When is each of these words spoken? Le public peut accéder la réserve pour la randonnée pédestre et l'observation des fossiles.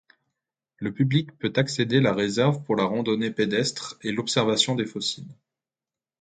Le 0.77 0.91
public 0.91 1.37
peut 1.37 1.53
accéder 1.57 1.99
la 1.99 2.11
réserve 2.11 2.63
pour 2.63 2.75
la 2.75 2.85
randonnée 2.85 3.29
pédestre 3.29 3.99
et 4.01 4.11
l'observation 4.11 4.73
des 4.73 4.87
fossiles. 4.87 5.31